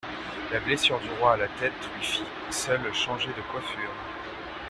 [0.51, 3.91] La blessure du roi à la tête lui fit seule changer de coiffure.